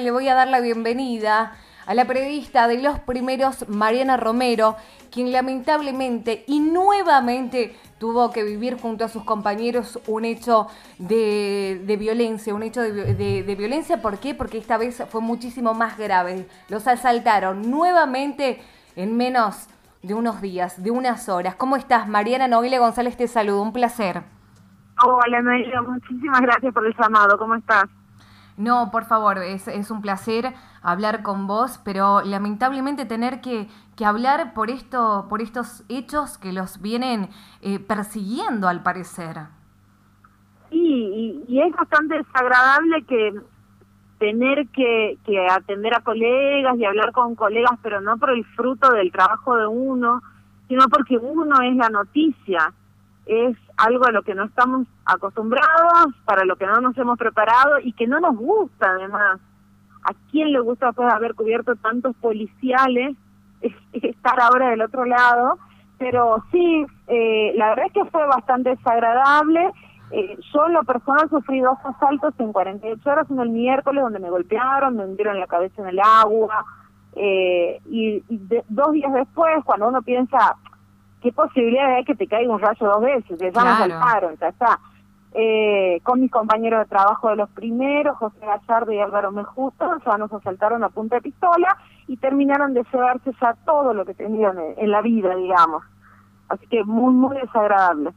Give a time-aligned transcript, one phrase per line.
[0.00, 1.52] Le voy a dar la bienvenida
[1.86, 4.76] a la periodista de los primeros, Mariana Romero,
[5.10, 10.68] quien lamentablemente y nuevamente tuvo que vivir junto a sus compañeros un hecho
[10.98, 14.34] de, violencia, un hecho de, violencia, ¿por qué?
[14.34, 16.48] Porque esta vez fue muchísimo más grave.
[16.70, 18.62] Los asaltaron nuevamente
[18.96, 19.68] en menos
[20.02, 21.56] de unos días, de unas horas.
[21.56, 22.08] ¿Cómo estás?
[22.08, 24.22] Mariana Noguile González te saludo, un placer.
[25.04, 27.84] Hola, Noelia, muchísimas gracias por el llamado, ¿cómo estás?
[28.56, 34.04] No, por favor, es, es, un placer hablar con vos, pero lamentablemente tener que, que
[34.04, 37.30] hablar por, esto, por estos hechos que los vienen
[37.62, 39.38] eh, persiguiendo al parecer.
[40.70, 43.34] Sí, y, es bastante desagradable que
[44.18, 48.92] tener que, que atender a colegas y hablar con colegas, pero no por el fruto
[48.92, 50.22] del trabajo de uno,
[50.68, 52.72] sino porque uno es la noticia
[53.26, 57.78] es algo a lo que no estamos acostumbrados, para lo que no nos hemos preparado
[57.82, 59.40] y que no nos gusta además.
[60.02, 63.16] ¿A quién le gusta después haber cubierto tantos policiales
[63.92, 65.58] estar ahora del otro lado?
[65.98, 69.70] Pero sí, eh, la verdad es que fue bastante desagradable.
[70.12, 74.18] Eh, yo en lo personal sufrí dos asaltos en 48 horas, uno el miércoles donde
[74.18, 76.64] me golpearon, me hundieron la cabeza en el agua,
[77.16, 78.22] eh, y,
[78.68, 80.56] dos días después, cuando uno piensa,
[81.20, 83.38] ¿qué posibilidad hay que te caiga un rayo dos veces?
[83.38, 83.68] Ya claro.
[83.68, 84.78] nos saltaron, ya está.
[85.32, 90.18] Eh, con mis compañeros de trabajo de los primeros, José Gallardo y Álvaro Mejusto, ya
[90.18, 91.76] nos asaltaron a punta de pistola
[92.08, 95.84] y terminaron de llevarse ya todo lo que tenían en, la vida, digamos.
[96.48, 98.10] Así que muy, muy desagradable.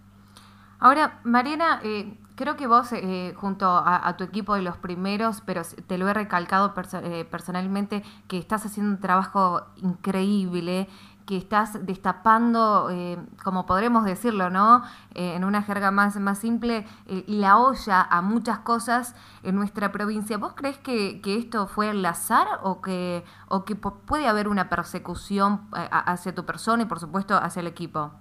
[0.79, 5.61] Ahora, Mariana, eh, creo que vos, eh, junto a, tu equipo de los primeros, pero
[5.87, 6.73] te lo he recalcado
[7.03, 10.87] eh, personalmente, que estás haciendo un trabajo increíble
[11.25, 14.83] que estás destapando, eh, como podremos decirlo, ¿no?
[15.13, 19.91] Eh, en una jerga más, más simple, eh, la olla a muchas cosas en nuestra
[19.91, 20.37] provincia.
[20.37, 24.69] ¿Vos crees que, que esto fue al azar o que, o que puede haber una
[24.69, 28.11] persecución hacia tu persona y, por supuesto, hacia el equipo?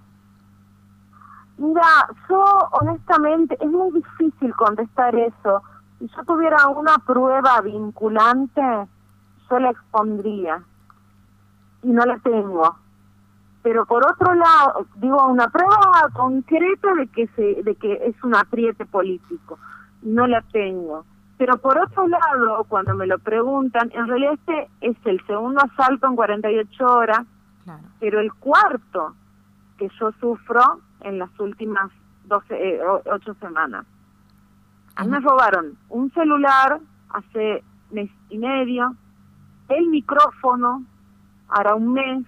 [1.57, 5.61] Mira, yo honestamente es muy difícil contestar eso.
[5.99, 8.61] Si yo tuviera una prueba vinculante,
[9.49, 10.63] yo la expondría.
[11.83, 12.82] Y no la tengo
[13.63, 18.35] pero por otro lado, digo, una prueba concreta de que se, de que es un
[18.35, 19.57] apriete político,
[20.01, 21.05] no la tengo.
[21.37, 26.07] Pero por otro lado, cuando me lo preguntan, en realidad este es el segundo asalto
[26.07, 27.25] en 48 horas,
[28.01, 29.15] pero el cuarto
[29.77, 30.61] que yo sufro
[30.99, 31.89] en las últimas
[32.25, 33.85] 12, eh, 8 semanas.
[34.95, 38.93] A mí me robaron un celular hace mes y medio,
[39.69, 40.83] el micrófono,
[41.47, 42.25] ahora un mes,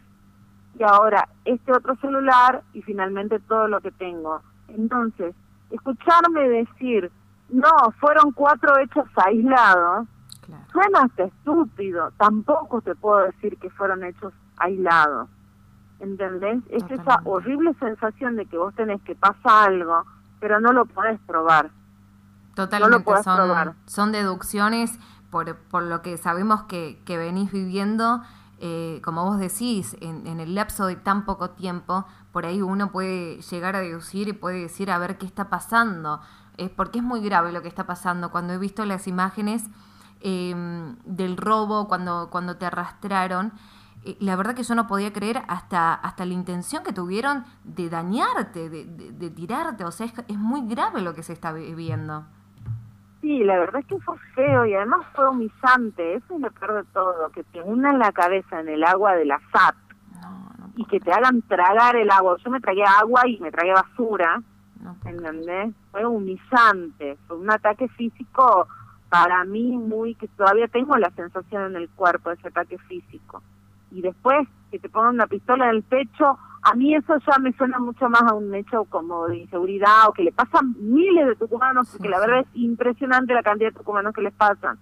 [0.78, 4.41] y ahora este otro celular y finalmente todo lo que tengo.
[4.68, 5.36] Entonces,
[5.72, 7.12] escucharme decir,
[7.50, 10.08] no, fueron cuatro hechos aislados,
[10.72, 15.30] suena hasta estúpido, tampoco te puedo decir que fueron hechos aislados.
[16.00, 16.62] ¿Entendés?
[16.69, 20.03] Es esa horrible sensación de que vos tenés que pasar algo,
[20.41, 21.72] pero no lo podés probar.
[22.53, 23.74] Totalmente, no lo son, probar.
[23.85, 25.00] son deducciones
[25.30, 28.22] por, por lo que sabemos que, que venís viviendo
[28.59, 33.41] eh, como vos decís, en, el lapso de tan poco tiempo, por ahí uno puede
[33.41, 36.21] llegar a deducir y puede decir a ver qué está pasando.
[36.57, 38.31] Es porque es muy grave lo que está pasando.
[38.31, 39.63] Cuando he visto las imágenes
[40.21, 43.51] em, del robo, cuando, cuando te arrastraron,
[44.03, 47.89] eh, la verdad que yo no podía creer hasta, hasta la intención que tuvieron de
[47.89, 49.83] dañarte, de, de, tirarte.
[49.83, 52.25] O sea, es muy grave lo que se está viviendo.
[53.25, 56.13] Sí, la verdad es que fue feo y además fue humillante.
[56.13, 59.25] Eso es lo peor de todo, que te unan la cabeza en el agua de
[59.25, 59.75] la SAT
[60.75, 62.38] y que te hagan tragar el agua.
[62.46, 64.44] Yo me tragué agua y me tragué basura,
[65.06, 65.74] ¿entendés?
[65.90, 68.68] Fue humillante, fue un ataque físico
[69.09, 73.41] para mí muy que todavía tengo la sensación en el cuerpo de ese ataque físico.
[73.90, 77.53] Y después que te pongan una pistola en el pecho a mí eso ya me
[77.53, 81.36] suena mucho más a un hecho como de inseguridad o que le pasan miles de
[81.36, 84.80] tucumanos, porque la verdad es impresionante la cantidad de tucumanos que les pasan.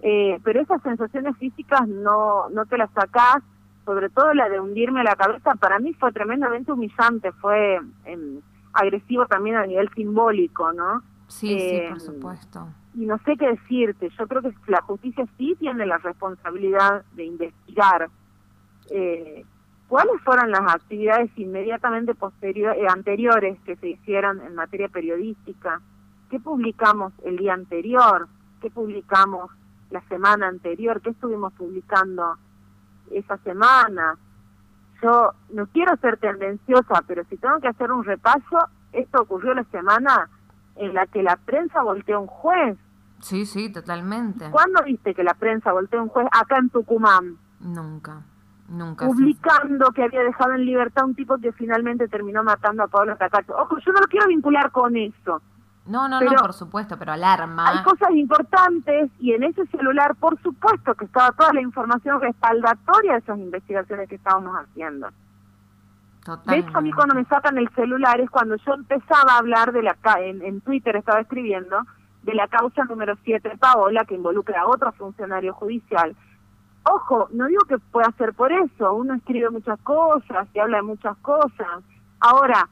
[0.00, 3.42] Eh, pero esas sensaciones físicas no, no te las sacás,
[3.84, 8.40] sobre todo la de hundirme la cabeza, para mí fue tremendamente humillante, fue em,
[8.72, 11.02] agresivo también a nivel simbólico, ¿no?
[11.26, 12.68] Sí, sí, por em, supuesto.
[12.94, 17.26] Y no sé qué decirte, yo creo que la justicia sí tiene la responsabilidad de
[17.26, 18.08] investigar.
[18.90, 19.44] Eh,
[19.88, 25.80] ¿Cuáles fueron las actividades inmediatamente posteriores, eh, anteriores que se hicieron en materia periodística?
[26.28, 28.26] ¿Qué publicamos el día anterior?
[28.60, 29.50] ¿Qué publicamos
[29.90, 31.00] la semana anterior?
[31.00, 32.36] ¿Qué estuvimos publicando
[33.12, 34.18] esa semana?
[35.02, 38.58] Yo no quiero ser tendenciosa, pero si tengo que hacer un repaso,
[38.92, 40.28] esto ocurrió la semana
[40.74, 42.76] en la que la prensa volteó a un juez.
[43.20, 44.50] Sí, sí, totalmente.
[44.50, 47.38] ¿Cuándo viste que la prensa volteó un juez acá en Tucumán?
[47.60, 48.22] Nunca,
[48.68, 49.06] nunca.
[49.06, 53.16] Publicando que había dejado en libertad a un tipo que finalmente terminó matando a Pablo
[53.16, 53.56] Tacacho.
[53.56, 55.42] Ojo, yo no lo quiero vincular con eso.
[55.86, 57.68] No, no, no, por supuesto, pero alarma.
[57.68, 63.12] Hay cosas importantes y en ese celular, por supuesto, que estaba toda la información respaldatoria
[63.12, 65.08] de esas investigaciones que estábamos haciendo.
[66.44, 69.72] De hecho, a mí cuando me sacan el celular es cuando yo empezaba a hablar
[69.72, 71.86] de la en, en Twitter estaba escribiendo
[72.24, 76.16] de la causa número 7 de Paola que involucra a otro funcionario judicial.
[76.90, 80.82] Ojo, no digo que pueda ser por eso, uno escribe muchas cosas y habla de
[80.84, 81.82] muchas cosas.
[82.20, 82.68] Ahora,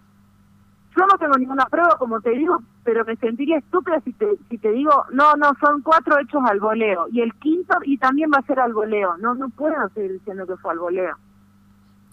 [0.97, 4.59] yo no tengo ninguna prueba, como te digo, pero me sentiría estúpida si te, si
[4.59, 8.39] te digo, no, no, son cuatro hechos al voleo, y el quinto, y también va
[8.39, 9.17] a ser al voleo.
[9.17, 11.17] No, no puedo seguir diciendo que fue al voleo.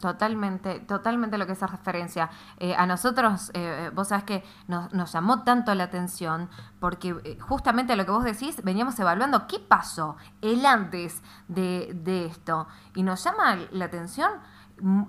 [0.02, 2.32] Totalmente, totalmente lo que es referencia.
[2.58, 6.50] Eh, a nosotros, eh, vos sabés que nos, nos, llamó tanto la atención
[6.80, 12.26] porque eh, justamente lo que vos decís, veníamos evaluando qué pasó el antes de, de
[12.26, 12.68] esto.
[12.96, 14.32] Y nos llama la atención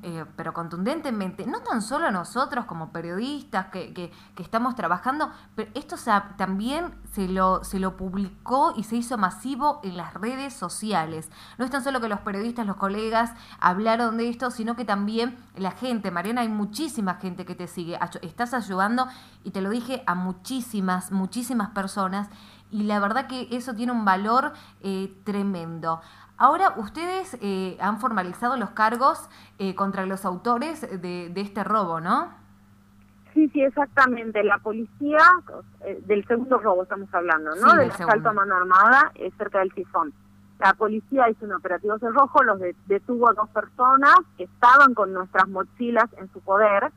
[0.03, 5.97] eh, pero contundentemente, no tan solo nosotros como periodistas que, que, estamos trabajando, pero esto
[6.37, 11.31] también se lo, se lo publicó y se hizo masivo en las redes sociales.
[11.59, 15.39] No es tan solo que los periodistas, los colegas hablaron de esto, sino que también
[15.57, 19.07] la gente, Mariana, hay muchísima gente que te sigue, estás ayudando
[19.45, 22.29] y te lo dije a muchísimas, muchísimas personas
[22.73, 26.01] y la verdad que eso tiene un valor eh, tremendo.
[26.43, 29.29] Ahora ustedes eh, han formalizado los cargos
[29.61, 32.33] eh, contra los autores de, este robo, ¿no?
[33.33, 34.43] Sí, sí, exactamente.
[34.43, 35.21] La policía,
[35.83, 37.75] eh, del segundo robo estamos hablando, ¿no?
[37.77, 40.13] del, asalto a mano armada cerca del Tifón.
[40.59, 45.49] La policía hizo un operativo rojo, los detuvo a dos personas que estaban con nuestras
[45.49, 46.91] mochilas en su poder,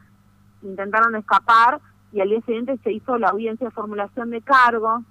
[0.64, 1.82] intentaron escapar
[2.12, 5.04] y al día siguiente se hizo la audiencia de formulación de cargos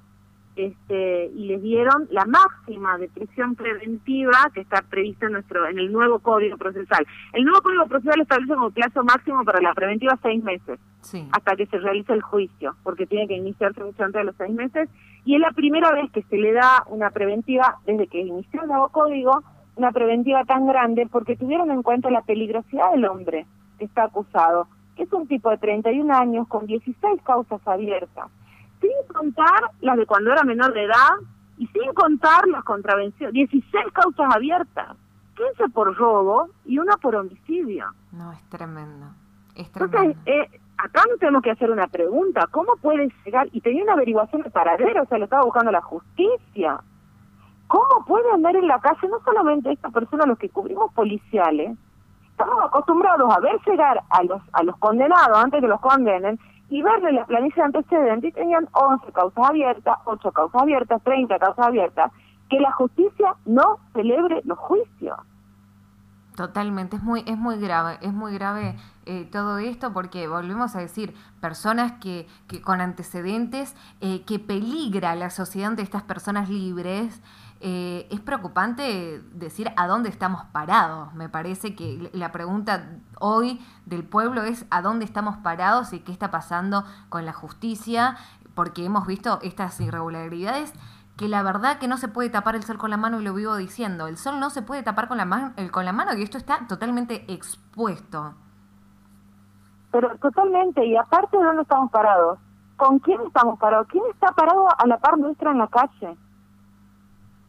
[0.57, 5.79] este, y les dieron la máxima de prisión preventiva que está prevista en nuestro en
[5.79, 7.07] el nuevo Código Procesal.
[7.33, 10.79] El nuevo Código Procesal establece como plazo máximo para la preventiva seis meses,
[11.33, 14.55] hasta que se realice el juicio, porque tiene que iniciarse mucho antes de los seis
[14.55, 14.89] meses,
[15.25, 18.69] y es la primera vez que se le da una preventiva, desde que inició el
[18.69, 19.43] nuevo Código,
[19.77, 23.47] una preventiva tan grande, porque tuvieron en cuenta la peligrosidad del hombre
[23.79, 28.31] que está acusado, que es un tipo de 31 años con 16 causas abiertas
[28.85, 31.15] sin contar las de cuando era menor de edad
[31.59, 33.33] y sin contar las contravenciones.
[33.33, 34.97] 16 causas abiertas,
[35.37, 37.87] 15 por robo y una por homicidio.
[38.13, 39.07] No, es tremendo.
[39.55, 39.99] Es tremendo.
[39.99, 42.47] Entonces, eh, acá nos tenemos que hacer una pregunta.
[42.51, 43.49] ¿Cómo puede llegar?
[43.53, 46.81] Y tenía una averiguación de paradero, o sea, lo estaba buscando la justicia.
[47.67, 51.77] ¿Cómo puede andar en la calle no solamente esta persona, los que cubrimos policiales?
[52.35, 56.37] Estamos acostumbrados a ver llegar a los, a los condenados antes que los condenen
[56.69, 61.39] y verle la planilla de antecedentes y tenían 11 causas abiertas, 8 causas abiertas, 30
[61.39, 62.11] causas abiertas,
[62.51, 65.17] que la justicia no celebre los juicios.
[66.35, 68.75] Totalmente, es muy, es muy grave, es muy grave
[69.07, 75.15] eh, todo esto porque volvemos a decir, personas que, que con antecedentes, eh, que peligra
[75.15, 77.23] la sociedad de estas personas libres,
[77.67, 81.15] eh, es preocupante decir a dónde estamos parados.
[81.15, 86.13] Me parece que la pregunta hoy del pueblo es a dónde estamos parados y qué
[86.13, 88.17] está pasando con la justicia,
[88.55, 90.75] porque hemos visto estas irregularidades
[91.17, 93.33] que la verdad que no se puede tapar el sol con la mano y lo
[93.33, 94.09] vivo diciendo.
[94.09, 96.67] El sol no se puede tapar con la, mano, con la mano y esto está
[96.69, 98.35] totalmente expuesto.
[99.91, 102.39] Pero totalmente, y aparte de dónde estamos parados,
[102.77, 103.87] ¿con quién estamos parados?
[103.89, 106.19] ¿Quién está parado a la par nuestra en la calle?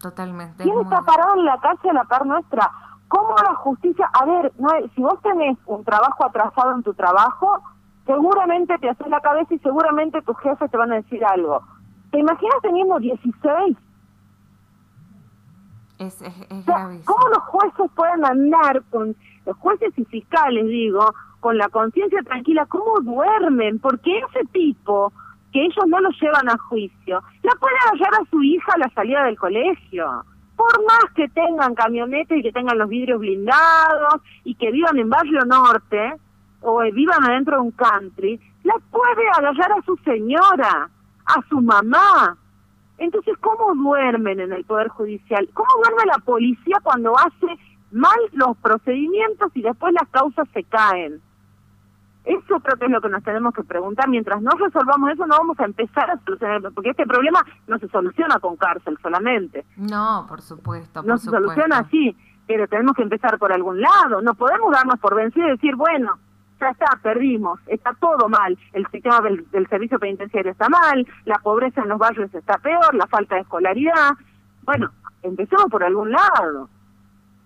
[0.05, 0.61] Totalmente.
[0.61, 2.69] ¿Quién está parado en la calle a la par nuestra?
[3.07, 4.07] ¿Cómo la justicia?
[4.13, 7.63] A ver, no, si vos tenés un trabajo atrasado en tu trabajo,
[8.05, 11.63] seguramente te haces la cabeza y seguramente tus jefes te van a decir algo.
[12.11, 13.77] ¿Te imaginas teniendo 16?
[15.97, 16.65] Es, es, es
[17.05, 19.15] ¿Cómo los jueces pueden andar con,
[19.47, 22.67] los jueces y fiscales, digo, con la conciencia tranquila?
[22.67, 23.79] ¿Cómo duermen?
[23.79, 25.11] Porque ese tipo
[25.55, 28.89] que ellos no lo llevan a juicio, la puede hallar a su hija a la
[28.89, 30.25] salida del colegio.
[30.57, 35.09] Por más que tengan camionetas y que tengan los vidrios blindados y que vivan en
[35.09, 36.15] Barrio Norte
[36.59, 40.89] o vivan adentro de un country, la puede hallar a su señora,
[41.25, 42.35] a su mamá.
[42.97, 45.47] Entonces, ¿cómo duermen en el Poder Judicial?
[45.53, 47.57] ¿Cómo duerme la policía cuando hace
[47.93, 51.21] mal los procedimientos y después las causas se caen?
[52.25, 54.09] Eso creo que es lo que nos tenemos que preguntar.
[54.09, 57.87] Mientras no resolvamos eso, no vamos a empezar a solucionar, porque este problema no se
[57.89, 59.65] soluciona con cárcel solamente.
[59.77, 61.03] No, por supuesto.
[61.03, 62.15] no se soluciona así,
[62.47, 64.21] pero tenemos que empezar por algún lado.
[64.21, 66.17] No podemos darnos por vencidos y decir, bueno,
[66.59, 71.81] ya está, perdimos, está todo mal, el sistema del, servicio penitenciario está mal, la pobreza
[71.81, 74.11] en los barrios está peor, la falta de escolaridad,
[74.63, 74.89] bueno,
[75.21, 76.69] empecemos por algún lado.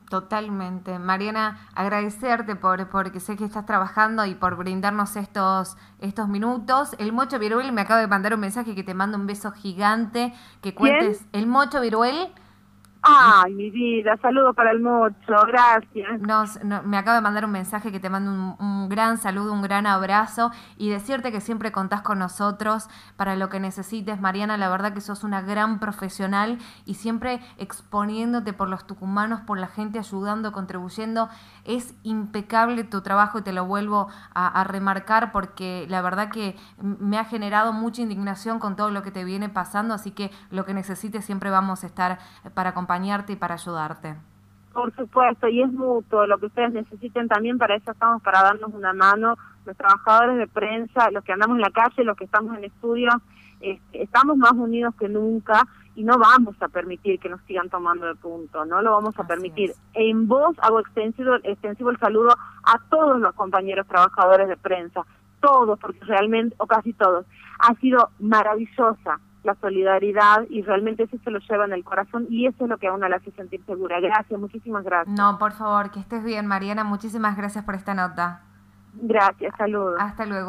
[0.09, 0.97] Totalmente.
[0.97, 6.95] Mariana, agradecerte por porque sé que estás trabajando y por brindarnos estos, estos minutos.
[6.97, 10.33] El Mocho Viruel me acaba de mandar un mensaje que te manda un beso gigante,
[10.61, 11.23] que cuentes.
[11.31, 12.33] El Mocho Viruel
[13.11, 16.21] Ay, mi vida, saludo para el mocho, gracias.
[16.85, 20.51] Me acaba de mandar un mensaje que te mando un, gran saludo, un gran abrazo
[20.77, 24.21] y decirte que siempre contás con nosotros para lo que necesites.
[24.21, 29.57] Mariana, la verdad que sos una gran profesional y siempre exponiéndote por los tucumanos, por
[29.57, 31.29] la gente, ayudando, contribuyendo.
[31.65, 37.17] Es impecable tu trabajo y te lo vuelvo a, remarcar porque la verdad que me
[37.17, 40.75] ha generado mucha indignación con todo lo que te viene pasando, así que lo que
[40.75, 42.19] necesites siempre vamos a estar
[42.53, 44.15] para acompañarte acompañarte y para ayudarte.
[44.73, 48.71] Por supuesto, y es mutuo, lo que ustedes necesiten también, para eso estamos, para darnos
[48.73, 52.55] una mano, los trabajadores de prensa, los que andamos en la calle, los que estamos
[52.57, 53.09] en estudio,
[53.61, 58.05] este, estamos más unidos que nunca y no vamos a permitir que nos sigan tomando
[58.05, 59.73] de punto, no lo vamos a permitir.
[59.93, 62.29] En voz hago extensivo, extensivo el saludo
[62.63, 65.01] a todos los compañeros trabajadores de prensa,
[65.41, 67.25] todos, porque realmente, o casi todos,
[67.59, 72.47] ha sido maravillosa la solidaridad y realmente eso se lo lleva en el corazón y
[72.47, 73.99] eso es lo que a uno le hace sentir segura.
[73.99, 75.17] Gracias, muchísimas gracias.
[75.17, 76.83] No, por favor, que estés bien, Mariana.
[76.83, 78.41] Muchísimas gracias por esta nota.
[78.93, 79.95] Gracias, saludos.
[79.99, 80.47] Hasta luego.